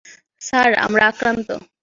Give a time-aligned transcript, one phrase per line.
[0.41, 1.47] Sir, আমরা আক্রান্ত।